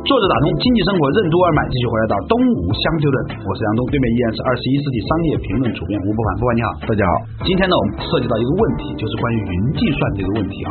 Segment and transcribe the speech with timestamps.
[0.00, 3.16] 作者打通经济生活任督二脉，继续回来到东吴相对论。
[3.44, 6.28] 我是杨东，对面依然是二十一世纪商业评论主编吴伯凡。
[6.40, 7.12] 伯凡你好，大家好。
[7.44, 10.70] 今天呢，我们涉及到一个问题，就是关于云计算这个问题啊。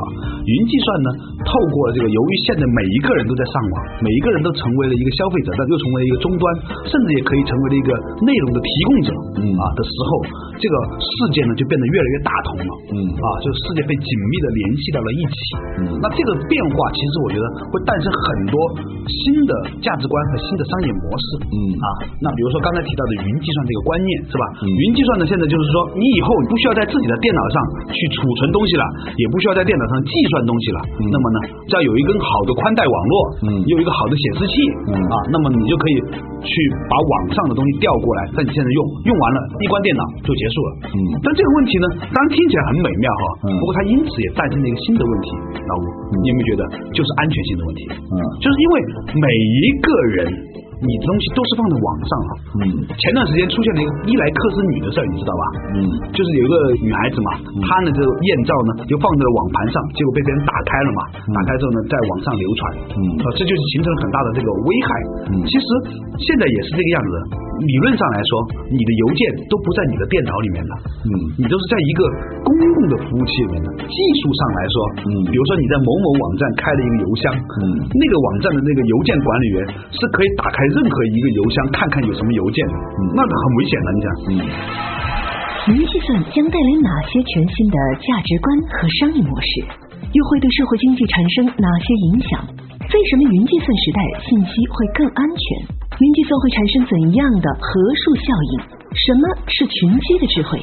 [0.49, 1.09] 云计算呢，
[1.45, 6.43] 透过这个，由于现在每一个人都在上网，每一个人都成为了一个消费者，但又成为了一个终端，
[6.89, 7.89] 甚至也可以成为了一个
[8.25, 10.09] 内容的提供者，嗯啊的时候，
[10.57, 15.37] 这个世界呢就变得越来越大同了，嗯啊，就是世界被紧密的联系到了一起。
[15.85, 18.57] 嗯，那这个变化，其实我觉得会诞生很多
[19.23, 19.51] 新的
[19.83, 21.25] 价值观和新的商业模式。
[21.49, 21.87] 嗯啊，
[22.23, 24.45] 那比如说刚才提到的云计算这个观念，是吧？
[24.67, 27.55] 云计算呢，现在就是说，你以后不需要在自己的电脑上
[27.91, 28.83] 去储存东西了，
[29.15, 30.79] 也不需要在电脑上计算东西了。
[31.11, 33.13] 那么呢，只要有一根好的宽带网络，
[33.47, 34.53] 嗯，有一个好的显示器，
[34.91, 35.95] 嗯啊，那么你就可以
[36.43, 36.51] 去
[36.87, 40.69] 把网上的东西调过来，在你现在用，用完了，一关电脑就结束了。
[40.95, 43.23] 嗯，但这个问题呢，当然听起来很美妙哈，
[43.59, 45.27] 不过它因此也诞生了一个新的问题，
[45.67, 45.85] 老吴，
[46.23, 46.61] 你有没有觉得
[46.95, 47.81] 就是安全性的问题？
[47.99, 48.75] 嗯，就是因为
[49.15, 50.49] 每一个人。
[50.79, 52.31] 你的东西都是放在网上了，
[52.63, 55.43] 嗯，前段时间出现了一个伊莱克斯女的事儿，你知道吧？
[55.75, 55.75] 嗯，
[56.15, 61.01] 就是有一个女孩子嘛，她呢这个艳照呢就放在了网盘上，结果被别人打开了嘛，
[61.35, 62.61] 打开之后呢在网上流传，
[62.95, 64.89] 嗯，啊，这就是形成了很大的这个危害。
[65.27, 65.67] 嗯，其实
[66.23, 67.13] 现在也是这个样子，
[67.59, 68.31] 理论上来说，
[68.71, 69.19] 你的邮件
[69.51, 70.71] 都不在你的电脑里面的，
[71.03, 71.99] 嗯，你都是在一个
[72.47, 73.67] 公共的服务器里面的。
[73.83, 79.57] 技术上来说，嗯，比如说你在某某网站开了一个邮箱，嗯，那个网站的那个邮件管理员
[79.91, 80.61] 是可以打开。
[80.69, 82.75] 任何一个邮箱看看有什么邮件的，
[83.15, 83.87] 那很危险的。
[83.89, 84.07] 你想，
[85.75, 89.65] 云计算将带来哪些全新的价值观和商业模式？
[90.13, 92.39] 又会对社会经济产生哪些影响？
[92.79, 95.41] 为什么云计算时代信息会更安全？
[95.99, 98.53] 云计算会产生怎样的核数效应？
[98.95, 100.57] 什么是群居的智慧？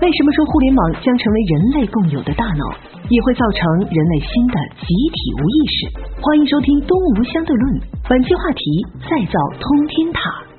[0.00, 2.64] 为什么说互联网将成为人类共有的大脑，
[3.10, 3.60] 也会造成
[3.92, 6.00] 人类新的集体无意识？
[6.22, 7.74] 欢迎收听《东吴相对论》，
[8.08, 8.64] 本期话题：
[9.04, 10.49] 再造通天塔。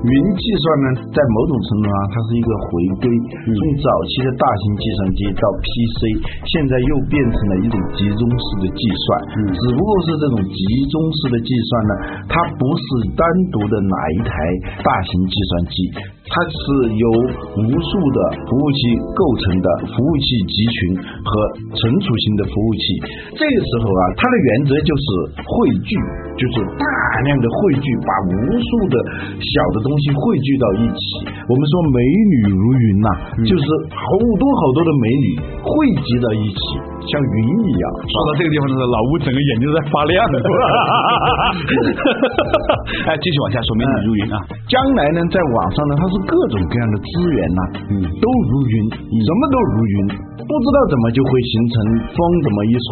[0.00, 2.68] 云计算呢，在某种程度上，它是一个回
[3.04, 3.06] 归，
[3.52, 6.00] 从早期的大型计算机到 PC，
[6.48, 9.44] 现在又变成了一种集中式的计算。
[9.60, 11.92] 只不过是这种集中式的计算呢，
[12.32, 13.20] 它不是单
[13.52, 14.32] 独的哪一台
[14.80, 15.76] 大型计算机，
[16.32, 16.56] 它是
[16.96, 17.06] 由
[17.60, 18.18] 无数的
[18.48, 18.80] 服务器
[19.12, 21.30] 构成的服务器集群和
[21.76, 22.80] 存储型的服务器。
[23.36, 25.04] 这个时候啊，它的原则就是
[25.44, 25.52] 汇
[25.84, 25.92] 聚，
[26.40, 26.88] 就是大
[27.28, 28.96] 量的汇聚，把无数的
[29.44, 29.89] 小的东。
[29.90, 31.02] 东西汇聚到一起，
[31.50, 31.98] 我们说美
[32.30, 33.10] 女如云呐，
[33.42, 34.06] 就是好
[34.38, 35.26] 多好多的美女
[35.58, 35.66] 汇
[35.98, 36.62] 集到一起，
[37.10, 37.84] 像云一样。
[38.06, 40.38] 说到这个地方的时候，老吴整个眼睛都在发亮了。
[43.10, 44.38] 哎，继续往下说，美女如云啊，
[44.70, 50.30] 将来呢，在网上呢，它是各种各样的资源呐，嗯，都如云，什么都如云。
[50.40, 51.74] 不知道怎么就会形成
[52.10, 52.90] 风怎么一吹，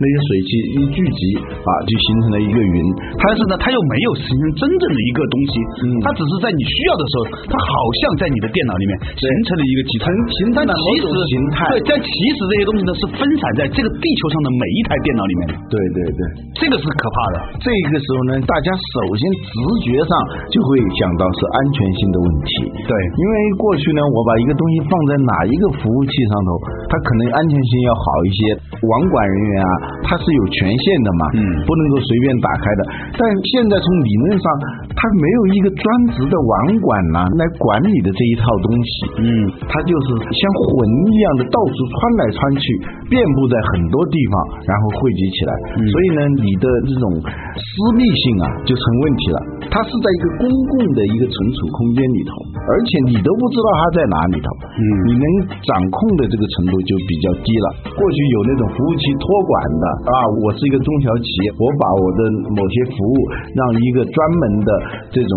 [0.00, 2.76] 那些水汽一聚集啊，就形成了一个云。
[3.22, 5.54] 但是呢，它又没有形成真正的一个东西，
[6.02, 10.06] 它只是在你需要的时候，它好像在你的电脑里面形成了一个集成
[10.40, 11.56] 形态的某种形态。
[11.72, 15.42] 对，但其实这些东西呢是分散在这个地球上的每一台电脑里面。
[15.68, 16.20] 对对对，
[16.58, 17.36] 这个是可怕的。
[17.60, 19.54] 这个时候呢，大家首先直
[19.84, 20.12] 觉上
[20.50, 22.50] 就会想到是安全性的问题。
[22.86, 26.50] 对，因为过去呢，我把一个东西放在哪一个服务器上头，
[26.88, 28.40] 它可能安全性要好一些，
[28.82, 29.70] 网管人员啊，
[30.06, 32.80] 他是有权限的嘛，嗯，不能够随便打开的。
[33.16, 33.20] 但
[33.52, 34.46] 现在从理论上，
[34.94, 38.90] 它没有一个专职的网管呐来管理的这一套东西，
[39.22, 39.28] 嗯，
[39.70, 40.68] 它就是像魂
[41.10, 42.64] 一样的到处穿来穿去，
[43.08, 44.34] 遍布在很多地方，
[44.66, 45.52] 然后汇集起来。
[45.76, 49.38] 所以呢，你的这种私密性啊就成问题了。
[49.70, 52.30] 它是在一个公共的一个存储空间里头，
[52.70, 54.48] 而且你都不知道它在哪里头，
[54.78, 55.26] 嗯，你能
[55.62, 57.66] 掌控的这个程度就比较低了。
[57.92, 62.20] 过去有那种服务器托管的啊，我是一个中小企业，我把我的
[62.56, 63.14] 某些服务
[63.52, 64.70] 让一个专门的
[65.12, 65.32] 这种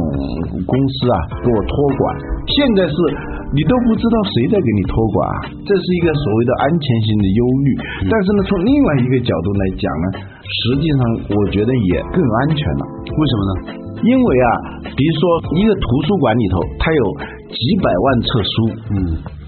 [0.63, 2.01] 公司啊给我托管。
[2.47, 2.95] 现在是
[3.53, 5.19] 你都不知道谁在给你托管，
[5.65, 7.69] 这是一个所谓的安全性的忧虑。
[8.09, 10.05] 但是呢，从另外一个角度来讲呢，
[10.45, 10.99] 实际上
[11.33, 12.83] 我觉得也更安全了。
[13.05, 13.53] 为什么呢？
[14.01, 14.49] 因为啊，
[14.95, 15.21] 比如说
[15.57, 17.03] 一个图书馆里头，它有
[17.51, 18.53] 几百万册书，
[18.93, 18.97] 嗯。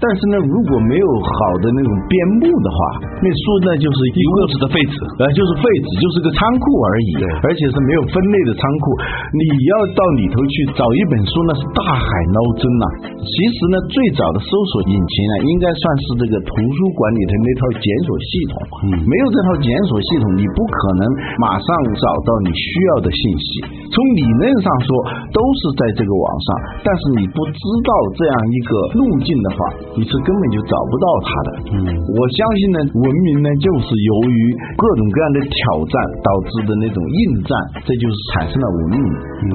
[0.02, 2.12] 但是呢，如果没有好的那种边
[2.42, 2.78] 牧的话，
[3.22, 7.10] 那书呢就是一屋子的废纸，呃，就是废纸，就是个仓库而已，
[7.46, 8.84] 而且是没有分类的仓库。
[9.30, 12.84] 你要到里头去找一本书，那是大海捞针呐。
[13.22, 18.54] 其实呢，最早的搜索引擎呢，应该算是这个图书馆里的那套检索系统。
[18.90, 21.02] 嗯，没有这套检索系统，你不可能
[21.38, 23.46] 马上找到你需要的信息。
[23.86, 24.90] 从理论上说，
[25.30, 26.46] 都是在这个网上，
[26.82, 29.58] 但是你不知道这样一个路径的话，
[29.96, 31.48] 你是根本就找不到它的。
[31.72, 31.76] 嗯，
[32.16, 34.38] 我相信呢，文明呢，就是由于
[34.76, 35.94] 各种各样的挑战
[36.24, 37.52] 导致的那种应战，
[37.84, 38.98] 这就是产生了文明。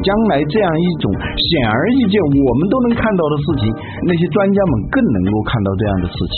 [0.05, 3.63] 将来这样一种显而易见我们都能看到的事情，
[4.05, 6.15] 那些专家们更能够看到这样的事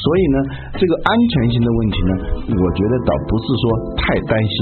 [0.00, 0.36] 所以呢，
[0.80, 2.12] 这个安全性的问题呢，
[2.56, 3.64] 我觉得倒不是说
[4.00, 4.54] 太担心。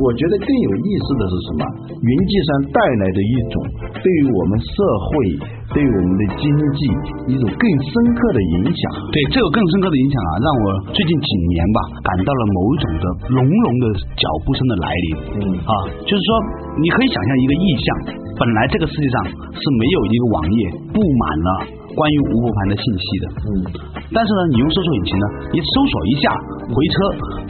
[0.00, 1.62] 我觉得更有意思的是什么？
[2.00, 3.54] 云计算带来的一种
[4.00, 5.10] 对于我们社会、
[5.76, 6.80] 对于我们的经济
[7.28, 8.80] 一种更深刻的影响。
[9.12, 10.64] 对这个更深刻的影响啊，让我
[10.96, 13.04] 最近几年吧，感到了某一种的
[13.36, 13.84] 隆隆的
[14.16, 15.08] 脚步声的来临。
[15.36, 15.72] 嗯啊，
[16.08, 16.28] 就是说，
[16.80, 17.86] 你可以想象一个意象，
[18.40, 20.58] 本来这个世界上是没有一个网页
[20.92, 21.48] 布满了
[21.92, 23.24] 关于吴伯凡的信息的。
[23.44, 23.95] 嗯。
[24.14, 26.30] 但是呢，你用搜索引擎呢，你搜索一下，
[26.70, 26.94] 回车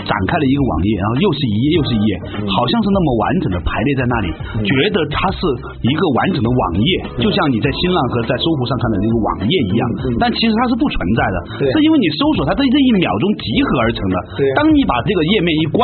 [0.05, 2.11] 展开了一个网页，然后又是一页又是一页，
[2.49, 4.29] 好像是那么完整的排列在那里，
[4.65, 5.41] 觉得它是
[5.85, 9.83] 一个完整的网页，就像你在新浪和在搜狐上看的那个网页一样。
[10.21, 11.37] 但其实它是不存在的，
[11.69, 14.17] 是因为你搜索它这这一秒钟集合而成的。
[14.57, 15.81] 当你把这个页面一关，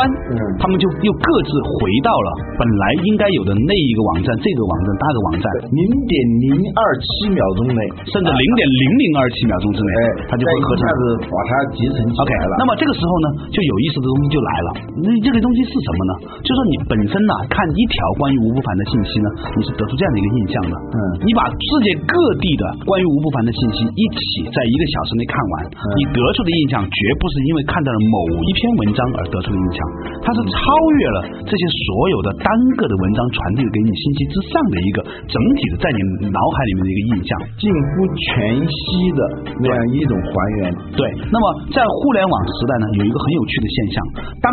[0.57, 6.15] 他们就又各自回到了本来应该有的那一个网站，这个网站那个网站，零点
[6.49, 9.93] 零二七秒钟内，甚至零点零零二七秒钟之内，
[10.33, 10.62] 它就会。
[10.63, 12.55] 一下子把它集成起来了。
[12.59, 14.69] 那么这个时候呢，就有意思的东西就来了。
[15.03, 16.13] 那这个东西是什么呢？
[16.43, 19.29] 就是说你本身呢，看一条关于吴不凡的信息呢，
[19.59, 20.75] 你是得出这样的一个印象的。
[20.75, 20.99] 嗯。
[21.27, 25.53] 你把世界各地的关于吴不凡的信息一起在一个小时内看完，
[25.99, 29.79] 你得出的印象绝不是因为看到了某一篇文章而得出的印象，
[30.23, 30.59] 它是超
[30.99, 32.47] 越了这些所有的单
[32.79, 38.83] 个的文章传递给你信息之上的一个整体的在你脑海里面的一个印象，近乎全息
[39.17, 39.21] 的
[39.59, 40.52] 那样一种还。
[40.93, 41.01] 对，
[41.33, 43.97] 那么在互联网时代呢，有一个很有趣的现象，
[44.45, 44.47] 当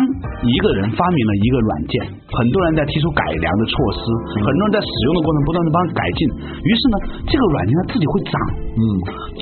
[0.48, 1.94] 一个人发明了一个软件，
[2.32, 4.00] 很多人在提出改良的措施，
[4.40, 6.20] 很多人在使用的过程不断的帮他改进，
[6.64, 6.96] 于是呢，
[7.28, 8.32] 这个软件它自己会长，
[8.74, 8.82] 嗯，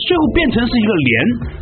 [0.02, 1.12] 最后变成是一个连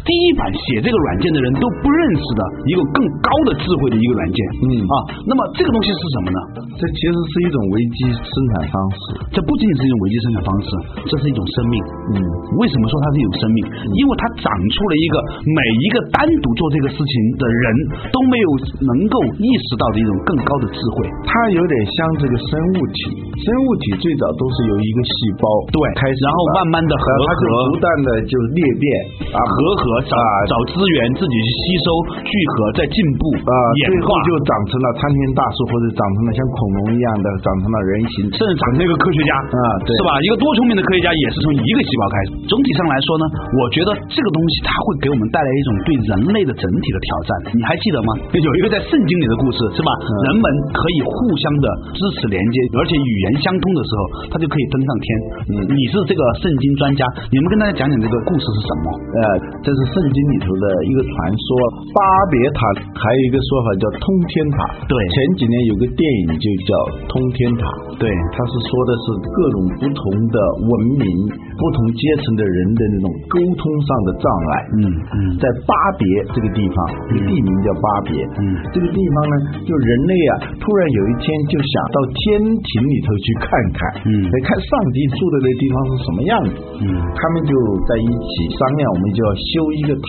[0.09, 4.95] 第一版写这个软件的人都不认识的一个更高的智慧的一个软件，嗯啊，
[5.29, 6.41] 那么这个东西是什么呢？
[6.81, 9.01] 这其实是一种危机生产方式，
[9.37, 10.69] 这不仅仅是一种危机生产方式，
[11.05, 11.77] 这是一种生命，
[12.17, 12.19] 嗯，
[12.65, 13.59] 为什么说它是一种生命？
[14.01, 14.86] 因为它长出。
[14.89, 15.15] 了一个
[15.51, 17.67] 每一个单独做这个事情的人
[18.11, 18.49] 都没有
[18.87, 22.99] 能够意识到的一种更高的智慧，它有点像这个生物体。
[23.37, 28.85] 生物体最早都是由一个细胞对开始，然后慢慢的合合，不断的就裂变
[29.31, 30.17] 啊，合合找
[30.49, 31.87] 找资源，自己去吸收
[32.25, 33.53] 聚合，再进步啊，
[33.87, 40.11] 最后就长成了参天大树，或者长成了像恐龙一样的，长成了人形，甚至长成一个科学家啊，对是吧？
[40.25, 42.29] 一个多聪明的科学家也是从一个细胞开始。
[42.49, 43.25] 总体上来说呢，
[43.61, 47.31] 我觉得这个东西它会给我们带来一种对人类的整体的挑战。
[47.57, 48.11] 你还记得吗？
[48.33, 49.91] 有一个在圣经里的故事，是吧？
[50.29, 54.01] 人们可以互相的支持连接，而且语言相通的时候，
[54.31, 55.07] 他就可以登上天。
[55.51, 57.03] 嗯，你是这个圣经专家，
[57.33, 58.87] 你们跟大家讲讲这个故事是什么？
[59.19, 59.21] 呃，
[59.67, 61.49] 这是圣经里头的一个传说。
[61.91, 62.01] 巴
[62.31, 62.61] 别塔
[62.95, 64.57] 还有一个说法叫通天塔。
[64.87, 66.73] 对，前几年有个电影就叫
[67.11, 67.65] 通天塔。
[67.99, 70.71] 对，它是说的是各种不同的文
[71.01, 71.09] 明、
[71.57, 74.55] 不同阶层的人的那种沟通上的障碍。
[74.75, 74.83] 嗯。
[74.87, 76.05] 嗯，在巴别
[76.35, 76.77] 这个地方，
[77.09, 78.13] 这个地名叫巴别。
[78.41, 78.43] 嗯，
[78.73, 86.53] 这个地方呢，就人类啊，突然有一天就想到天庭里头去看看，嗯，来看上帝住的那地方是什么样子。
[86.83, 87.53] 嗯，他们就
[87.87, 90.09] 在一起商量，我们就要修一个塔，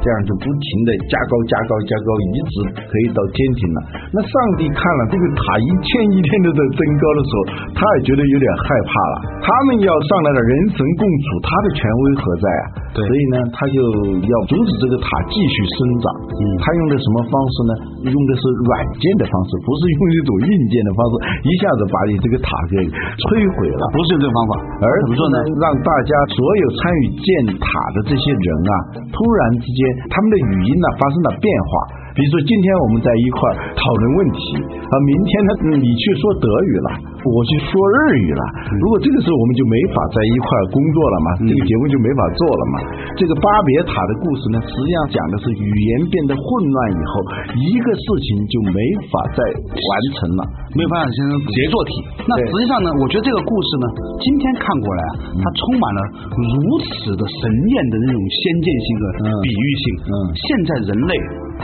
[0.00, 2.54] 这样就不停的加高、加高、加高，一直
[2.86, 3.78] 可以到天庭了。
[4.14, 7.40] 那上帝看了这个塔一天一天的在增高的时候，
[7.76, 9.14] 他也觉得有点害怕了。
[9.42, 12.64] 他们要上来了，人神共处，他的权威何在啊？
[12.96, 14.34] 对，所以呢，他就要。
[14.46, 17.72] 阻止这个塔继续生长，嗯，他用的什么方式呢？
[18.06, 21.12] 用的是软件的方式，不是用一种硬件的方式，
[21.42, 23.26] 一下子把你这个塔给摧
[23.58, 23.82] 毁了。
[23.90, 25.36] 不是用这个方法，而怎么说呢？
[25.58, 27.26] 让大家所有参与建
[27.58, 28.72] 塔的这些人啊，
[29.10, 32.05] 突然之间他们的语音呢发生了变化。
[32.16, 33.38] 比如说，今天我们在一块
[33.76, 34.40] 讨论问题，
[34.72, 35.50] 啊，明天呢
[35.84, 36.88] 你去说德语了，
[37.20, 38.42] 我去说日语了。
[38.80, 42.74] 如果这个时候我们就没法在一块儿工作了嘛，这个节目就没法做了嘛。
[43.20, 47.12] 这个巴别塔的故事呢，实际上讲的是语言变得混乱以后，
[47.52, 48.80] 一个事情就没
[49.12, 49.40] 法再
[49.76, 50.42] 完成了，
[50.72, 52.00] 没有办法形成杰作体。
[52.24, 53.86] 那实际上呢，我觉得这个故事呢，
[54.24, 56.00] 今天看过来啊，它充满了
[56.32, 59.84] 如此的神验的那种先见性和嗯比喻性。
[60.08, 61.12] 嗯现在人类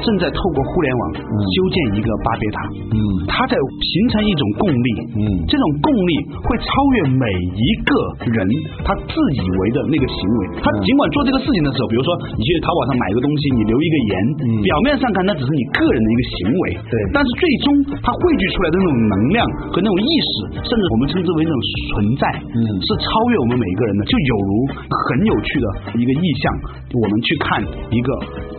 [0.00, 2.58] 正在透过互联网修建一个巴别塔，
[2.92, 2.96] 嗯。
[3.28, 5.22] 它在形成一种共力，嗯。
[5.46, 7.92] 这种共力会超越每一个
[8.32, 8.40] 人。
[8.84, 10.40] 他自以为的那个行为。
[10.62, 14.46] 他尽管做这个事情的时候，比如说你去淘宝上买一个东西，你留一个言，嗯。
[14.62, 16.94] 表面上看那只是你个人的一个行为，对。
[17.12, 17.66] 但是最终
[18.02, 21.58] 它汇聚出来的那种能量和那种意识，甚至我们称之为那种
[21.94, 22.24] 存在，
[22.56, 22.60] 嗯。
[22.82, 24.52] 是超越我们每一个人的，就有如
[24.90, 26.44] 很有趣的一个意象，
[26.98, 28.08] 我们去看一个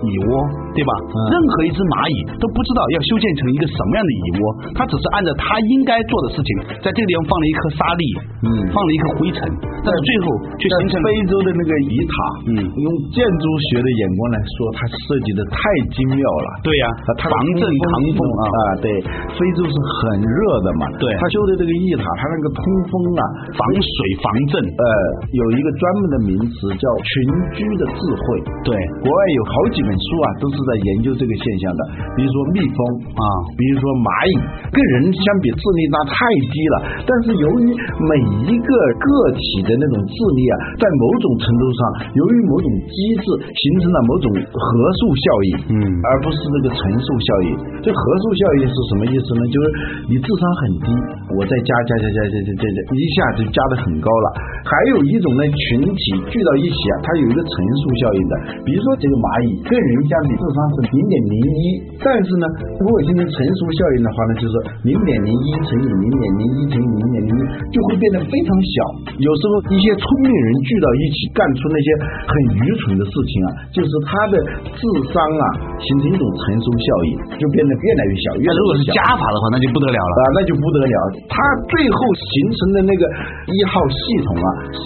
[0.08, 0.32] 蚁窝，
[0.74, 0.92] 对吧？
[1.14, 4.44] 嗯任何一只蚂蚁都不知道要修建成一个什么样的蚁窝，
[4.78, 6.50] 它只是按照它应该做的事情，
[6.84, 8.04] 在这个地方放了一颗沙粒，
[8.44, 9.40] 嗯放了一颗灰尘，
[9.82, 10.26] 但是最后
[10.58, 12.14] 却形成非洲的那个蚁塔，
[12.50, 15.58] 嗯用建筑学的眼光来说，它设计的太
[15.94, 16.48] 精妙了。
[16.66, 18.44] 对呀、啊，它防震抗风啊。
[18.54, 18.88] 啊，对，
[19.34, 23.24] 非洲是很热的嘛，对它修的这个蚁塔，它那个通风啊，
[23.58, 24.84] 防水防震，呃，
[25.32, 27.14] 有一个专门的名词叫群
[27.58, 28.26] 居的智慧。
[28.64, 28.72] 对
[29.04, 31.82] 国外有好几本书啊，都是在研究这个现象的，
[32.16, 32.78] 比如说蜜蜂
[33.14, 33.24] 啊，
[33.60, 34.34] 比如说蚂蚁，
[34.72, 36.16] 跟人相比智力那太
[36.50, 36.76] 低了。
[37.04, 38.12] 但是由于每
[38.48, 41.80] 一个个体的那种智力啊，在某种程度上，
[42.16, 44.68] 由于某种机制形成了某种合
[45.00, 47.50] 数效应，嗯，而不是那个乘数效应。
[47.84, 49.42] 这合数效应是什么意思呢？
[49.52, 49.66] 就是
[50.08, 50.88] 你智商很低，
[51.36, 54.28] 我再加加加加加加加，一下就加的很高了。
[54.64, 61.62] 还有一种呢，群体聚到一起啊，它有一个乘数效应的，比如说这个蚂蚁跟人相比智商是零点零一，
[62.00, 62.46] 但是呢，
[62.80, 64.54] 如果形成乘数效应的话呢，就是
[64.88, 67.42] 零点零一乘以零点零一乘以零点零一，
[67.76, 68.76] 就会变得非常小。
[69.20, 71.88] 有时候一些聪明人聚到一起，干出那些
[72.24, 72.34] 很
[72.64, 74.40] 愚蠢的事情啊，就是他的
[74.80, 74.82] 智
[75.12, 75.46] 商啊
[75.84, 78.82] 形成一种乘数效应，就变得越来越小，越如果是。
[78.94, 80.14] 加法的话，那就不得了了。
[80.22, 80.96] 啊，那就不得了。
[81.26, 81.34] 它
[81.66, 83.02] 最后形成的那个
[83.50, 84.84] 一号系统啊，是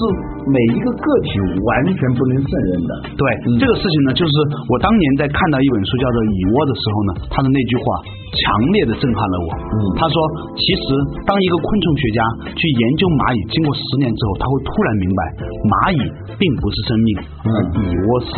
[0.48, 2.92] 每一个个体完全不能胜任的。
[3.20, 3.24] 对、
[3.60, 4.34] 这个事情呢，就是
[4.72, 7.84] 我当年在看到一本书叫做《蚁窝》的时候呢，他的那句话
[8.32, 9.50] 强烈的震撼了我。
[9.76, 10.16] 嗯他说，
[10.56, 10.86] 其实
[11.28, 12.20] 当一个昆虫学家
[12.56, 15.22] 去研究蚂蚁，经过十年之后，他会突然明白，
[15.68, 16.00] 蚂蚁
[16.40, 17.10] 并不是生命，
[17.44, 18.32] 而蚁窝是。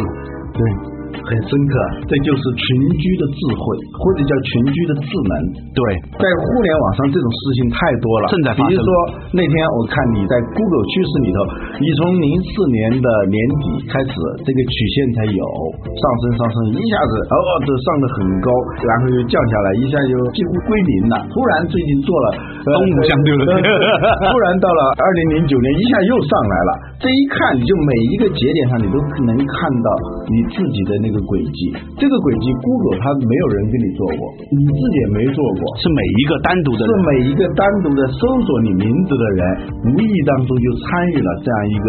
[0.50, 0.62] 对，
[1.18, 1.74] 很深刻，
[2.10, 2.66] 这就是群
[2.98, 3.63] 居的智慧，
[3.98, 5.34] 或者叫群居的智能。
[5.74, 5.80] 对，
[6.18, 8.89] 在互联网上这种事情太多了，正在发生比如说
[9.34, 11.38] 那天我看你在 Google 趋势里头，
[11.82, 14.13] 你从零四年的年底开始，
[14.44, 15.42] 这个曲线才有
[15.86, 17.36] 上升上升，一下子哦
[17.66, 18.50] 这上的很高，
[18.84, 21.16] 然后又降下来，一下就几乎归零了。
[21.30, 22.28] 突然最近做了
[22.66, 23.44] 呃 东吴相对论
[24.30, 26.72] 突然到了二零零九年，一下又上来了。
[27.00, 29.89] 这一看，你就每一个节点上，你都能看到
[30.30, 31.60] 你自己的那个轨迹。
[31.98, 34.22] 这个轨迹，Google 它没有人跟你做过，
[34.54, 35.62] 你自己也没做过。
[35.82, 39.42] 是每一个单独的是每一个单独的搜索你名字的人，
[39.90, 41.88] 无意当中就参与了这样一个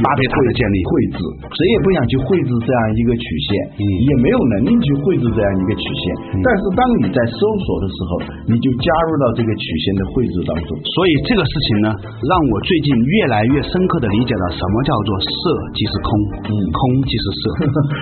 [0.00, 1.18] 巴别塔的建立绘制。
[1.52, 6.04] 谁也不想去绘制这样一个曲线，嗯也没有能力去绘制这样一个曲线。
[6.40, 8.10] 但是当你在搜索的时候，
[8.48, 10.68] 你就加入到这个曲线的绘制当中。
[10.96, 15.32] 所以这个事情呢，让我最近越来越深刻的理解了什么叫做色
[15.76, 16.08] 即是空，
[16.48, 17.42] 嗯空即是色。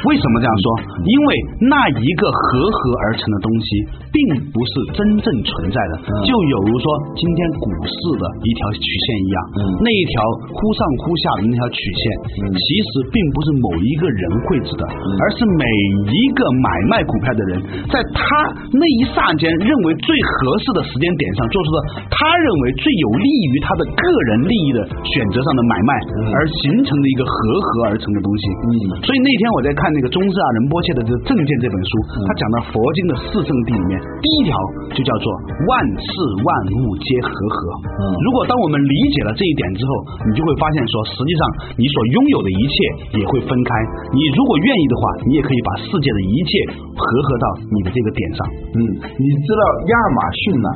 [0.09, 0.65] 为什么这样说？
[1.05, 1.29] 因为
[1.69, 3.69] 那一个合合而成的东西，
[4.13, 4.19] 并
[4.53, 5.93] 不是真正存在的。
[6.07, 10.15] 嗯就有如说今天股市的一条曲线一样，嗯那一条
[10.53, 12.03] 忽上忽下的那条曲线，
[12.45, 15.65] 嗯其实并不是某一个人绘制的，而是每
[16.07, 17.53] 一个买卖股票的人，
[17.89, 18.23] 在他
[18.71, 21.79] 那一刹间认为最合适的时间点上，做出了
[22.13, 25.91] 他认为最有利于他的个人利益的选择上的买卖，
[26.31, 28.45] 而形成的一个合合而成的东西。
[28.71, 31.91] 嗯所以那天我在看那个中斯啊仁波切的这个《正见》这本书，
[32.25, 34.53] 他讲到佛经的四圣谛里面，第一条
[34.97, 35.27] 就叫做
[35.69, 36.09] 万事
[36.41, 37.57] 万物皆和合。
[38.01, 39.91] 嗯如果当我们理解了这一点之后，
[40.29, 41.41] 你就会发现说，实际上
[41.77, 42.75] 你所拥有的一切
[43.19, 43.71] 也会分开。
[44.13, 46.51] 你如果愿意的话，你也可以把世界的一切
[46.95, 48.41] 合合到你的这个点上。
[48.77, 48.79] 嗯，
[49.19, 50.69] 你知道亚马逊呢、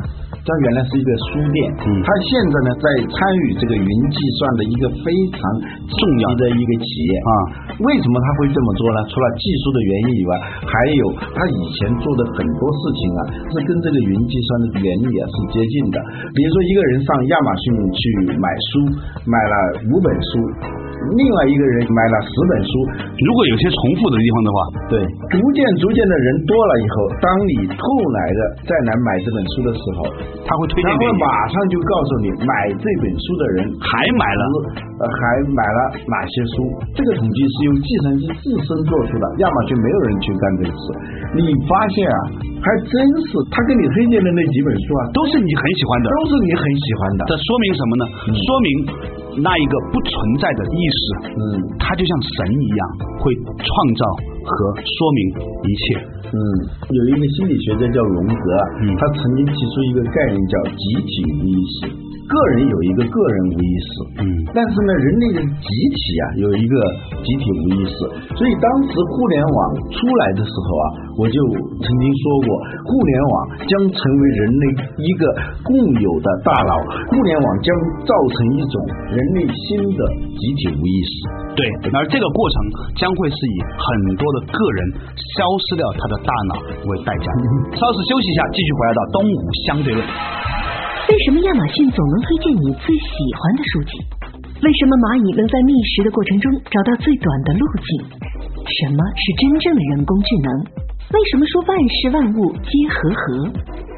[0.45, 5.41] 它原来是一个书店，嗯它现在呢在参与这个云计算的一个非常
[5.89, 7.33] 重要的一个企业啊。
[7.75, 8.99] 为什么他会这么做呢？
[9.11, 10.31] 除了技术的原因以外，
[10.63, 11.05] 还有
[11.35, 15.97] 他以前做的很多事情啊，是跟这个云计算的原理啊是接近的。
[16.31, 18.01] 比如说，一个人上亚马逊去
[18.39, 18.71] 买书，
[19.27, 19.55] 买了
[19.91, 20.31] 五本书，
[21.19, 22.71] 另外一个人买了十本书，
[23.19, 24.95] 如果有些重复的地方的话，对，
[25.35, 28.41] 逐渐逐渐的人多了以后，当你后来的
[28.71, 30.07] 再来买这本书的时候，
[30.47, 34.43] 他会推荐给你，马上就告诉你买这本书的人还买了
[35.03, 36.71] 呃，还买了哪些书？
[36.95, 40.85] 这个统计是用计算机自身做出的，亚马逊没有人去干这个事。
[41.35, 42.17] 你发现啊，
[42.65, 42.97] 还真
[43.29, 47.21] 是他给你推荐的那几本书啊，都是你很喜欢的，都是你很喜欢的。
[47.29, 48.05] 这说明什么呢？
[48.33, 48.69] 说明
[49.45, 51.03] 那一个不存在的意识，
[51.37, 51.43] 嗯
[51.77, 52.81] 它就像神一样，
[53.21, 53.69] 会创
[54.01, 54.03] 造
[54.49, 55.21] 和说明
[55.69, 55.85] 一切。
[56.33, 56.41] 嗯，
[56.89, 58.47] 有一个心理学家叫荣格，
[58.81, 61.93] 嗯他曾经提出一个概念叫集体无意识。
[62.25, 64.25] 个人有一个个人无意识，嗯
[64.57, 66.75] 但是呢，人类的集体啊有一个
[67.21, 67.99] 集体无意识，
[68.33, 69.59] 所以当时互联网
[69.93, 70.87] 出来的时候啊，
[71.21, 71.37] 我就
[71.85, 72.49] 曾经说过，
[72.85, 73.35] 互联网
[73.67, 74.65] 将成为人类
[74.99, 75.23] 一个
[75.63, 76.73] 共有的大脑，
[77.09, 77.69] 互联网将
[78.05, 78.75] 造成一种
[79.11, 80.01] 人类新的
[80.35, 81.13] 集体无意识。
[81.55, 81.63] 对，
[81.95, 82.57] 而这个过程
[82.99, 83.87] 将会是以很
[84.19, 84.79] 多的个人
[85.15, 86.55] 消失掉他的大脑
[86.91, 87.27] 为代价。
[87.79, 90.03] 稍事休息一下，继续回来到东吴相对论。
[90.03, 93.93] 为什么亚马逊总能推荐你最喜欢的书籍？
[94.65, 97.87] 为什么蚂蚁能在觅食的过程中找到最短的路径？
[98.65, 100.49] 什么是真正的人工智能？
[101.15, 103.47] 为什么说万事万物皆和合？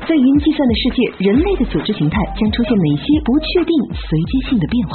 [0.04, 4.92] 在云计算的世界，人类的组织形态将出现哪些不确定、随机性的变化？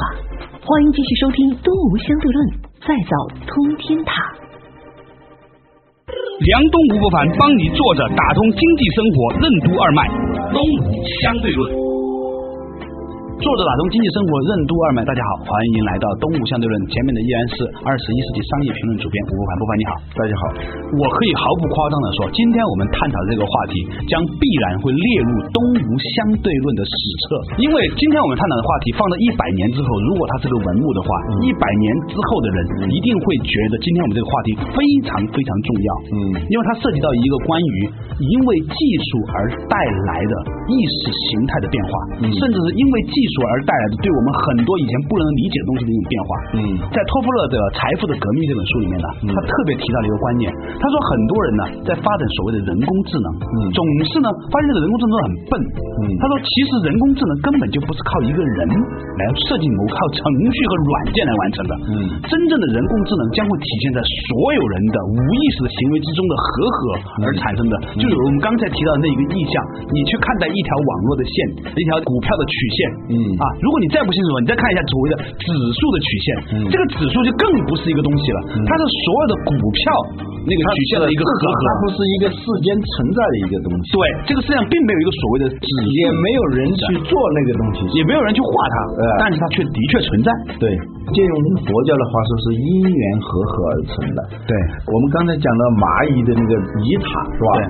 [0.61, 2.37] 欢迎继续收听《东吴相对论》，
[2.85, 3.17] 再造
[3.49, 4.13] 通天塔。
[6.45, 10.05] 梁东吴不凡帮你坐着打通经济生活任督二脉，
[10.53, 11.90] 东吴相对论。
[13.41, 16.77] 作者打通经济生活任督二脉，大家好，欢迎来到东吴相对论。
[16.93, 20.41] 前面的依然是二十一世纪商业评论主编吴不凡，吴凡你好，大家好，
[20.93, 25.89] 我可以毫不夸张的说，今天我们探讨的这个话题将必然会列入东吴
[26.21, 26.93] 相对论的史
[27.25, 31.09] 册，因为今天我们探讨的话题放到一百年之后，如果它是个文物的话，
[31.41, 34.77] 一百年之后的人一定会觉得今天我们这个话题非
[35.09, 36.45] 常非常重要，嗯。
[36.45, 37.77] 因为它涉及到一个关于
[38.21, 38.77] 因为技
[39.09, 40.33] 术而带来的
[40.69, 41.91] 意识形态的变化，
[42.37, 46.31] 甚至是因为技术而带来的对我们很多以前不能理解的东西的一种变化。
[46.51, 46.59] 嗯
[46.91, 50.45] 在托夫勒的《财富的革命》这本书里面呢，他特别提到了一个观念，
[50.79, 55.53] 他说很多人呢在发展所谓的人工智能，嗯总是呢发现这个人工智能很笨。
[56.01, 58.57] 嗯他说其实人工智能根本就不是靠一个人
[59.19, 60.21] 来设计某靠程
[60.51, 61.73] 序和软件来完成的。
[61.91, 61.93] 嗯
[62.27, 66.79] 真正的人工智能将会体现在所有人的无意识的行为之中的合合
[67.23, 69.53] 而产生的，就有我们刚才提到的那一个意象，
[69.93, 71.35] 你去看待一条网络的线，
[71.75, 72.79] 一条股票的曲线，
[73.11, 73.17] 嗯。
[73.37, 76.71] 啊，如果你再不清楚，你再看一下所谓的指数的曲线，嗯。
[76.71, 79.81] 这个指数就更不是一个东西了，它是所有的股票
[80.43, 81.91] 那个曲线的一个合至少它不。
[81.91, 83.91] 是一个世间存在的一个东西。
[83.91, 90.31] 对，这个世界上并没有一个所谓的指数，也没有人去做那个东西，也没有人去画它，呃但是它却的确存在。
[90.55, 90.71] 对，
[91.11, 91.33] 借用
[91.67, 94.19] 佛教的话说是因缘和合而成的。
[94.47, 94.55] 对，
[94.87, 97.49] 我们刚才讲到蚂蚁的那个蚁塔是吧？
[97.59, 97.61] 对，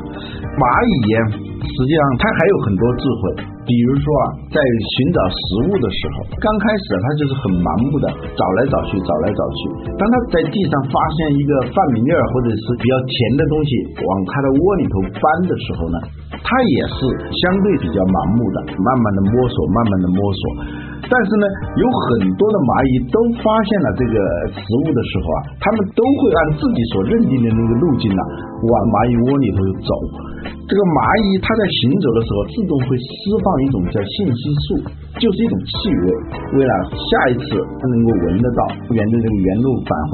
[0.61, 1.17] 蚂蚁呀，
[1.65, 3.49] 实际上它还有很多智慧。
[3.61, 9.59] 比如说啊，在寻找食物的时候，刚开始啊它就是很盲目的找来找去，找来找去。
[9.97, 15.97] 当它在地上发现一个饭米粒儿或者是比较甜的东西，往它的窝里头搬的时候呢，
[16.41, 16.99] 它也是
[17.33, 20.41] 相对比较盲目的，慢慢的摸索，慢慢的摸索。
[21.09, 21.45] 但是呢，
[21.79, 24.15] 有很多的蚂蚁都发现了这个
[24.53, 28.21] 食物的时候啊，它们都会按自己所认定的那个路径呢、
[28.61, 29.91] 往蚂蚁窝里头走。
[30.69, 33.11] 这个蚂蚁它在行走的时候，自动会释
[33.43, 34.65] 放一种叫信息素，
[35.19, 36.05] 就是一种气味，
[36.55, 38.61] 为了下一次它能够闻得到，
[38.95, 40.11] 沿着这个原路返回。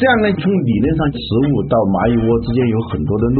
[0.00, 3.38] 这样呢，从理论上，食物到蚂蚁窝之间有很多的路，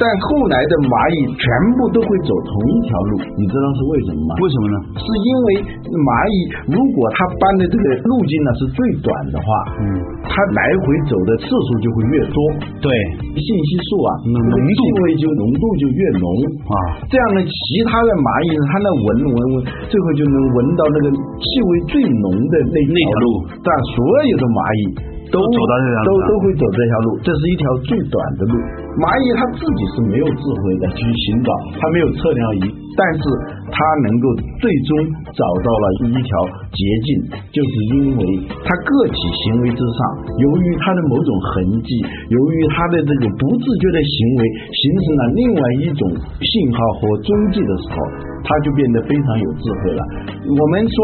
[0.00, 1.44] 但后来的蚂蚁全
[1.76, 4.32] 部都会走同一条路，你知道是为什么吗？
[4.40, 4.76] 为什么呢？
[4.96, 5.46] 是因为
[5.92, 6.36] 蚂蚁
[6.72, 9.84] 如果它搬的这个路径呢是最短的话，嗯，
[10.24, 12.36] 它来回走的次数就会越多，
[12.80, 12.88] 对。
[13.36, 14.56] 信息素啊，浓度。
[14.72, 16.24] 气味就浓度就越浓。
[16.64, 16.74] 啊，
[17.12, 23.26] 这样呢，其他的蚂蚁，它那闻闻闻，最后就能闻到那个气味最浓的那那条路，
[23.60, 25.19] 但所有的蚂蚁。
[25.30, 28.54] 都都走到这条路都都会走这条路，这是一条最短的路。
[28.98, 33.22] 蚂蚁它自己是没有智慧的去寻找，它没有测量仪，但是
[33.70, 34.26] 它能够
[34.58, 34.90] 最终
[35.30, 36.30] 找到了一条
[36.74, 37.08] 捷径，
[37.54, 38.22] 就是因为
[38.66, 39.98] 它个体行为之上，
[40.42, 41.90] 由于它的某种痕迹，
[42.34, 44.40] 由于它的这个不自觉的行为，
[44.74, 46.02] 形成了另外一种
[46.42, 47.96] 信号和踪迹的时候，
[48.42, 50.02] 它就变得非常有智慧了。
[50.50, 50.94] 我们说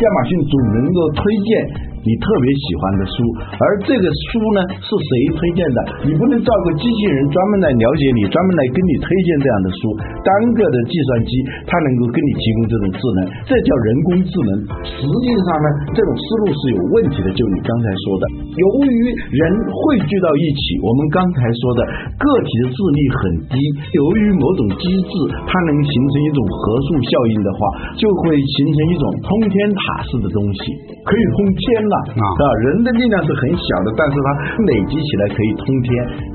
[0.00, 1.92] 亚马逊总能够推荐。
[2.04, 3.16] 你特别喜欢的书，
[3.56, 5.78] 而这个书呢是谁推荐的？
[6.04, 9.80] 你不能造个机器人专门来了解你，专门来跟你推荐这样的书。
[10.20, 11.30] 单个的计算机
[11.64, 14.52] 它能够跟你提供这种智能，这叫人工智能。
[14.84, 17.32] 实际上呢，这种思路是有问题的。
[17.34, 18.96] 就你刚才说的，由于
[19.32, 21.80] 人汇聚到一起，我们刚才说的
[22.20, 23.56] 个体的智力很低，
[23.96, 25.12] 由于某种机制
[25.48, 27.58] 它能形成一种合数效应的话，
[27.96, 30.60] 就会形成一种通天塔式的东西，
[31.02, 32.42] 可以通天了啊！
[32.64, 34.28] 人的力量是很小的，但是它
[34.66, 35.88] 累积起来可以通天。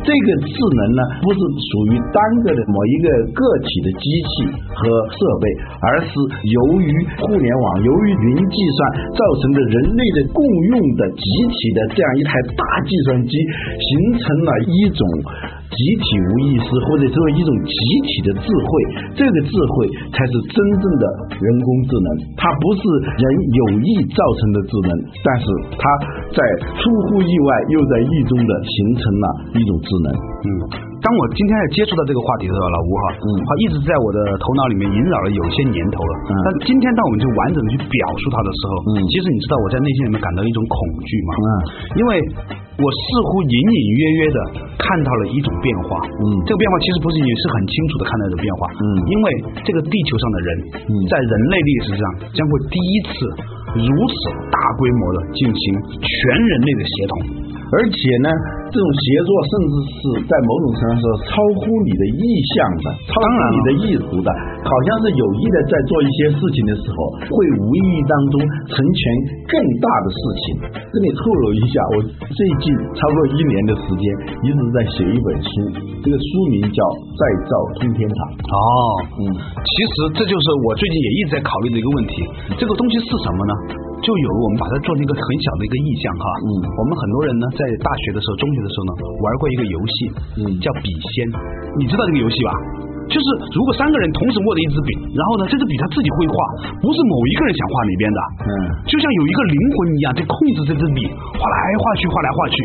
[0.04, 4.32] 这个智能呢，不是属于单个的某一个个体的机器
[4.74, 5.46] 和设备，
[5.82, 6.12] 而是
[6.44, 6.88] 由于
[7.24, 8.80] 互联网、由于云计算
[9.16, 15.02] 造成的人类的共用的集体的这样一台大计算机，形成了一种。
[15.70, 18.72] 集体无意识，或者作为一种集体的智慧，
[19.14, 19.74] 这个智慧
[20.10, 21.06] 才是真正的
[21.38, 22.08] 人工智能。
[22.36, 25.46] 它不是人有意造成的智能，但是
[25.78, 25.84] 它
[26.34, 26.40] 在
[26.74, 30.08] 出乎意外又在意中的形成了一种智能。
[30.18, 30.48] 嗯，
[31.00, 36.14] 当我今天在接触到这个话题的时候，老吴哈，嗯，他一直在我的头脑里面萦绕了有些年头了。
[36.28, 41.32] 嗯，但今天当我们就完整的去表述它的时候，嗯，其实你知道我在内心里面感到一种恐惧吗？
[41.40, 41.48] 嗯，
[42.00, 42.12] 因为。
[42.80, 44.40] 我似乎隐隐约约的
[44.80, 49.26] 看到了一种变化，嗯，这个变化其实不是你是很清楚的看到一种变化，嗯，因为
[49.68, 50.48] 这个地球上的人，
[50.88, 53.12] 嗯，在人类历史上将会第一次
[53.84, 54.16] 如此
[54.48, 57.14] 大规模的进行全人类的协同。
[57.70, 58.28] 而且呢，
[58.74, 64.30] 这种协作甚至是在某种程度上超乎你的意向的，超乎你的意图的，
[64.66, 66.98] 好像是有意的在做一些事情的时候，
[67.30, 68.42] 会无意当中
[68.74, 69.02] 成全
[69.46, 70.44] 更大的事情。
[70.90, 71.96] 这里透露一下，我
[72.34, 74.04] 最近差不多一年的时间
[74.42, 75.50] 一直在写一本书，
[76.02, 76.80] 这个书名叫
[77.14, 78.20] 《再造通天塔》。
[78.50, 78.58] 哦，
[79.14, 82.14] 嗯，其实这就是我最近也一直在考虑的一个问题，
[82.58, 83.54] 这个东西是什么呢？
[84.00, 86.48] 就有我们把它做成一个很小的一个意象哈，嗯，
[86.80, 89.96] 我们很多人呢在大学的时候、中学的时候呢玩过一个游戏，
[90.40, 91.28] 嗯，叫笔仙，
[91.76, 92.52] 你知道这个游戏吧？
[93.10, 93.26] 就是
[93.58, 96.34] 如果三个人同时握着一支笔，然后呢这支笔他自己会画，
[96.80, 98.52] 不是某一个人想画哪边的，嗯，
[98.88, 101.04] 就像有一个灵魂一样在控制这支笔
[101.36, 102.58] 画来画去、画来画去，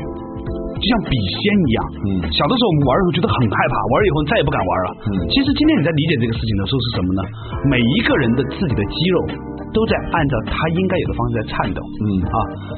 [0.79, 1.79] 就像笔仙一样。
[1.99, 4.88] 嗯，小的时候我们玩的时候觉得很害怕，玩了以后再也不敢玩了。
[5.11, 7.20] 嗯，其实今天你在理解这个事情的时候是什么呢？
[7.66, 9.18] 每一个人的自己的肌肉。
[9.74, 12.06] 都在按照他应该有的方式在颤抖，嗯。
[12.24, 12.37] 啊，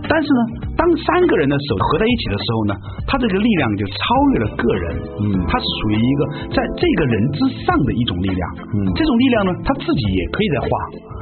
[0.09, 0.41] 但是呢，
[0.75, 2.73] 当三个人的手合在一起的时候呢，
[3.07, 4.01] 他这个力量就超
[4.33, 4.85] 越了个人，
[5.21, 6.21] 嗯，它是属于一个
[6.57, 10.69] 在这个人之上的一种力量，嗯，这种力量呢，他自己也可以在画，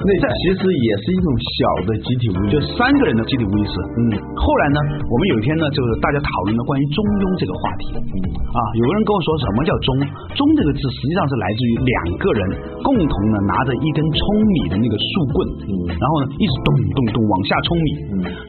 [0.06, 1.58] 那其实也是一种小
[1.90, 4.00] 的集体无意识，就三个人的集体无意识，嗯，
[4.38, 4.78] 后来呢，
[5.10, 8.16] 我们有一天呢，就是大家讨论了关于中庸这个话题，嗯。
[8.54, 9.90] 啊，有个人跟我说什么叫中，
[10.38, 12.40] 中这个字实际上是来自于两个人
[12.86, 15.63] 共同呢拿着一根冲米的那个树棍。
[15.64, 17.88] 然后呢，一直咚咚咚往下冲米，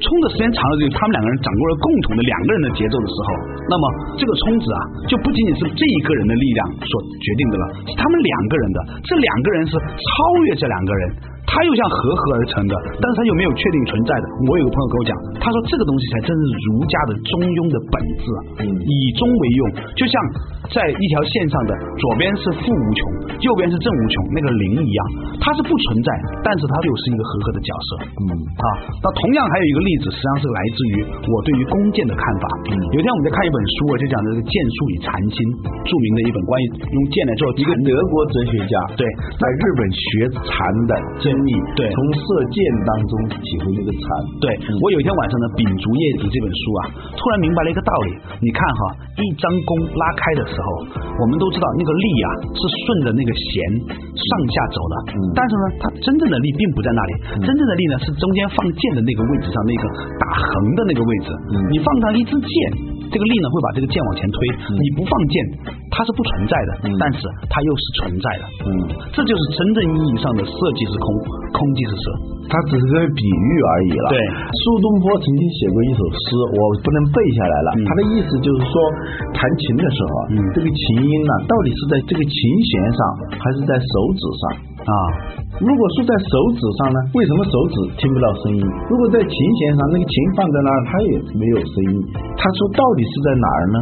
[0.03, 3.27] 冲的时间长了之后，他们两个人掌握了共同的两个人的节奏的时候，
[3.71, 3.83] 那么
[4.19, 10.09] 这个冲子啊，就不仅仅是这一个人的力量所决定的了，是他们两个人的，这两个人是超
[10.47, 11.33] 越这两个人。
[11.45, 14.25] 它又像合合而成的，但是它又没有确定存在的。
[14.49, 19.61] 我有个朋友跟我讲，他说这个东西才真是儒家的中庸的本质，啊以中为用，
[19.93, 20.17] 就像
[20.73, 22.99] 在一条线上的左边是负无穷，
[23.45, 24.99] 右边是正无穷，那个零一样，
[25.37, 26.09] 它是不存在，
[26.41, 27.89] 但是它又是一个合格的角色。
[28.01, 28.65] 嗯啊，
[28.97, 30.95] 那同样还有一个例子，实际上是来自于
[31.29, 32.45] 我对于弓箭的看法。
[32.73, 35.37] 嗯有一天我们在看一本书，我就讲这个箭术与禅心，
[35.85, 39.05] 著名的一本关于用箭来做一个德国哲学家对
[39.37, 40.03] 在日本学
[40.49, 40.55] 禅
[40.89, 40.91] 的
[41.21, 41.51] 真理。
[41.77, 43.13] 对，从射箭当中
[43.45, 44.01] 体会那个禅。
[44.41, 44.47] 对
[44.81, 46.81] 我有一天晚上呢，秉烛夜读这本书啊，
[47.13, 48.09] 突然明白了一个道理。
[48.39, 48.81] 你看哈，
[49.19, 50.67] 一张弓拉开的时候，
[51.19, 53.51] 我们都知道那个力啊是顺着那个弦
[53.91, 54.95] 上下走的，
[55.35, 57.11] 但是呢，它真正的力并不在那里，
[57.45, 59.83] 真正的力呢是中间放箭的那个位置上那个
[60.17, 61.27] 打横的那个位置。
[61.69, 62.49] 你放上一支箭，
[63.13, 64.37] 这个力呢会把这个箭往前推。
[64.73, 65.35] 你不放箭，
[65.93, 68.43] 它是不存在的，但是它又是存在的。
[68.65, 68.69] 嗯，
[69.13, 70.41] 这就是真正意义上的。
[70.55, 71.05] 色即是空，
[71.51, 72.05] 空即是色，
[72.47, 74.07] 它只是个比喻而已了。
[74.07, 74.17] 对，
[74.63, 77.69] 苏东坡曾经写过一首诗，我不能背下来了。
[77.83, 78.73] 他的意思就是说，
[79.35, 80.13] 弹琴的时候，
[80.55, 82.99] 这个琴音呢，到底是在这个琴弦上，
[83.35, 84.43] 还是在手指上
[84.85, 84.93] 啊？
[85.59, 88.61] 如果是在手指上呢，为什么手指听不到声音？
[88.89, 91.95] 如果在琴弦上，那个琴放在那儿，它也没有声音。
[92.37, 93.77] 它说，到底是在哪儿呢？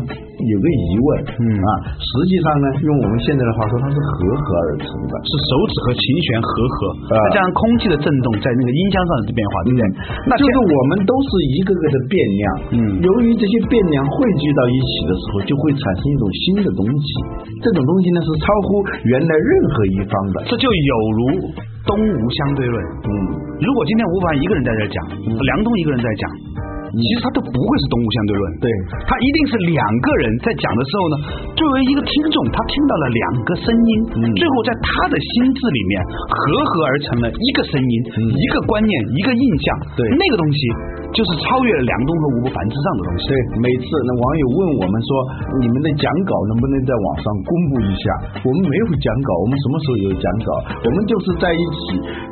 [0.49, 1.07] 有个疑问，
[1.39, 6.77] 嗯啊，实际上呢，用我们现在的话说，它是合合而成的，是手指和琴弦合合，
[7.07, 9.83] 再加上空气的震动在那个音箱上的变化，对不对？
[10.27, 12.43] 那就是我们都是一个个的变量，
[12.75, 17.07] 嗯，由于这些变量汇聚到一起的时候，就会产生一种新的东西，
[17.63, 21.21] 这种东西呢是超乎原来任何一方的，这就有如
[21.87, 23.09] 东吴相对论，嗯，
[23.59, 26.23] 如果今天吴凡一个人在这讲，梁东一个人在讲。
[26.93, 28.43] 其实它都不会是东吴相对论。
[28.61, 28.67] 对，
[29.09, 31.15] 它一定是两个人在讲的时候呢，
[31.57, 33.89] 作为一个听众，他听到了两个声音，
[34.37, 35.93] 最后在他的心智里面
[36.29, 36.37] 合
[36.69, 37.93] 合而成了一个声音、
[38.37, 39.65] 一个观念、一个印象。
[39.97, 40.59] 对那个东西
[41.13, 43.21] 就是超越了梁冬和吴伯凡之上的东西。
[43.29, 45.09] 对，每次那网友问我们说，
[45.61, 48.05] 你们的讲稿能不能在网上公布一下？
[48.45, 50.49] 我们没有讲稿，我们什么时候有讲稿？
[50.85, 51.83] 我们就是在一起，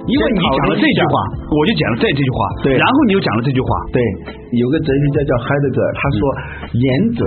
[0.08, 1.14] 因为你讲了这句话，
[1.54, 4.02] 我就讲了这这句话，对然后你又讲了这句话，对，
[4.58, 6.20] 有个哲学家叫海德格尔，他说
[6.74, 7.22] 言者。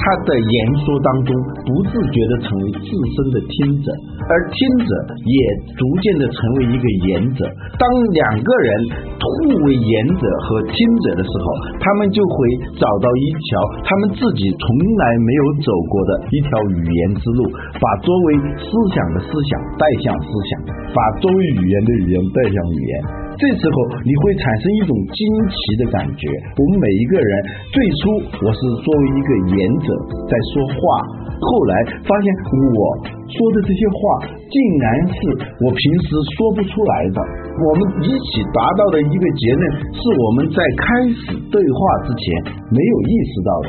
[0.00, 1.28] 他在言说当中
[1.60, 3.92] 不自觉地成为自身的听者，
[4.24, 4.90] 而听者
[5.28, 5.36] 也
[5.76, 7.44] 逐渐地成为一个言者。
[7.76, 7.84] 当
[8.16, 8.70] 两个人
[9.20, 11.44] 互为言者和听者的时候，
[11.78, 12.34] 他们就会
[12.80, 13.48] 找到一条
[13.84, 17.40] 他们自己从来没有走过的一条语言之路，
[17.76, 20.50] 把作为思想的思想带向思想，
[20.96, 22.92] 把作为语言的语言带向语言。
[23.38, 26.26] 这时候你会产生一种惊奇的感觉。
[26.56, 27.30] 我们每一个人
[27.70, 28.00] 最初
[28.42, 29.88] 我是作为一个言者
[30.26, 30.80] 在说话，
[31.38, 31.72] 后来
[32.04, 32.26] 发现
[32.74, 32.78] 我
[33.30, 34.00] 说的这些话
[34.50, 35.16] 竟然是
[35.62, 37.18] 我平时说不出来的。
[37.60, 39.62] 我们一起达到的一个结论
[39.92, 42.24] 是我们在开始对话之前
[42.72, 43.50] 没有意识到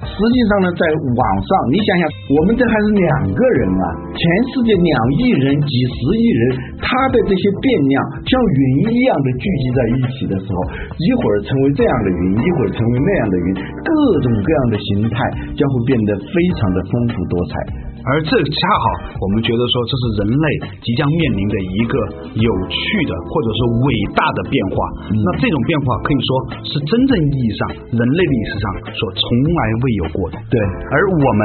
[0.00, 3.04] 实际上呢，在网上，你想想，我们这还是两
[3.36, 3.84] 个人啊，
[4.16, 6.42] 全世界两亿人、几十亿人，
[6.82, 10.58] 他的这些变量像云一样的聚集在一起的时候，
[10.96, 13.46] 一会儿成为这样的云，一会儿成为那样的云，
[13.84, 13.92] 各
[14.24, 15.16] 种各样的形态
[15.54, 17.54] 将会变得非常的丰富多彩。
[18.00, 20.46] 而这恰好，我们觉得说这是人类
[20.80, 21.94] 即将面临的一个
[22.32, 24.76] 有趣的或者是伟大的变化。
[25.12, 26.28] 那这种变化可以说
[26.64, 27.60] 是真正意义上
[27.92, 28.64] 人类历史上
[28.96, 30.40] 所从来未有过的。
[30.48, 30.56] 对，
[30.96, 31.40] 而我们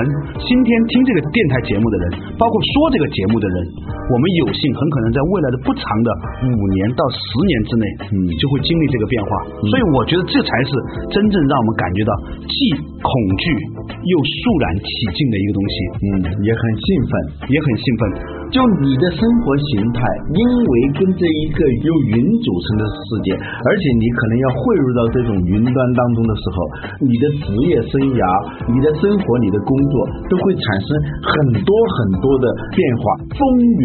[0.48, 6.10] 今天听这个电台节目的人，包括说这个节目的人，我们有幸很可能在未来的不长的
[6.46, 7.86] 五年到十年之内，
[8.26, 9.30] 你，就会经历这个变化。
[9.66, 10.72] 所以我觉得这才是
[11.10, 12.12] 真正让我们感觉到
[12.46, 12.58] 既
[13.02, 13.44] 恐惧
[13.86, 15.76] 又肃然起敬的一个东西。
[16.02, 16.08] 嗯，
[16.46, 17.12] 也很兴奋。
[17.50, 18.02] 也很兴奋。
[18.54, 20.00] 就你的生活形态，
[20.32, 26.58] 因为跟这一个由云组成的世界，而且你可能要汇入到这种云端当中的时候，
[27.02, 28.22] 你的职业生涯、
[28.70, 29.94] 你的生活、你的工作
[30.30, 30.88] 都会产生
[31.26, 31.34] 很
[31.66, 33.40] 多很多的变化，风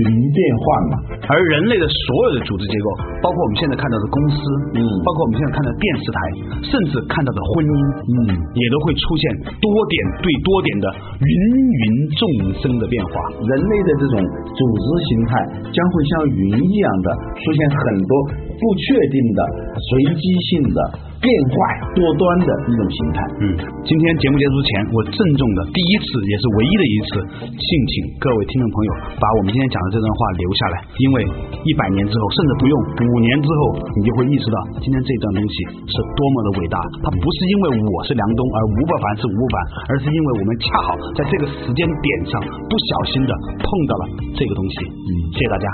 [0.04, 0.94] 云变幻嘛。
[1.30, 2.86] 而人类的所有的组织结构，
[3.22, 4.38] 包括我们现在看到的公司，
[4.74, 6.18] 嗯包括我们现在看到的电视台，
[6.66, 8.18] 甚至看到的婚姻，嗯
[8.58, 9.22] 也都会出现
[9.62, 10.86] 多点对多点的
[11.22, 11.32] 芸
[11.70, 11.82] 芸
[12.18, 12.20] 众
[12.58, 13.14] 生的变化。
[13.46, 14.14] 人类的这种
[14.50, 15.30] 组织形态
[15.70, 18.12] 将会像云一样的出现很多
[18.58, 18.82] 不确
[19.14, 19.38] 定的、
[19.78, 19.88] 随
[20.18, 20.78] 机性的、
[21.20, 21.56] 变坏
[21.92, 23.20] 多端的一种形态。
[23.44, 23.44] 嗯，
[23.84, 27.08] 今天节目结束前，我郑重的第一次也是唯一的一次，
[27.52, 31.16] 敬请各位听众朋友把我们今天讲的这段话留下来，因为
[31.60, 35.54] 一百年之后，甚至不用五年之后，你就会意识到今天这段东西
[35.92, 36.80] 是多么的伟大。
[37.04, 39.56] 它不是因为我是梁冬，而吴伯凡是吴伯凡，
[39.92, 44.02] 而是因为我们恰好在这个时间点上不小心的碰到了
[44.32, 44.88] 这个东西。
[44.88, 45.68] 嗯，谢谢大家。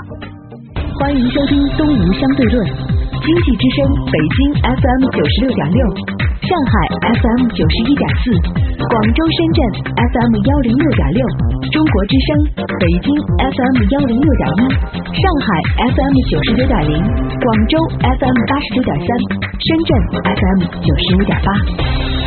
[0.99, 2.67] 欢迎收听《东吴相对论》，
[3.27, 5.83] 经济之声北京 FM 九十六点六，
[6.47, 8.31] 上海 FM 九十一点四，
[8.79, 9.59] 广州、深圳
[9.99, 11.19] FM 幺零六点六，
[11.67, 14.71] 中国之声北京 FM 幺零六点一，
[15.11, 15.47] 上海
[15.91, 19.09] FM 九十九点零，广州 FM 八十九点三，
[19.59, 19.91] 深圳
[20.23, 22.26] FM 九十五点八。